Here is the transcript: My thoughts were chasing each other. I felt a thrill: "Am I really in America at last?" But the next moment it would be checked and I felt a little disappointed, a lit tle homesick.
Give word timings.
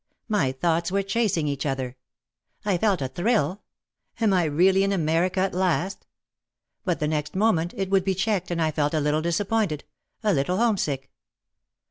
My 0.29 0.51
thoughts 0.51 0.91
were 0.91 1.03
chasing 1.03 1.47
each 1.47 1.63
other. 1.63 1.95
I 2.65 2.79
felt 2.79 3.03
a 3.03 3.07
thrill: 3.07 3.61
"Am 4.19 4.33
I 4.33 4.45
really 4.45 4.83
in 4.83 4.91
America 4.91 5.41
at 5.41 5.53
last?" 5.53 6.07
But 6.83 6.99
the 6.99 7.07
next 7.07 7.35
moment 7.35 7.75
it 7.77 7.91
would 7.91 8.03
be 8.03 8.15
checked 8.15 8.49
and 8.49 8.59
I 8.59 8.71
felt 8.71 8.95
a 8.95 8.99
little 8.99 9.21
disappointed, 9.21 9.83
a 10.23 10.33
lit 10.33 10.47
tle 10.47 10.57
homesick. 10.57 11.11